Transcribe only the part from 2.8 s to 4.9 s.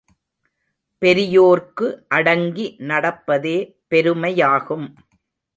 நடப்பதே பெருமையாகும்.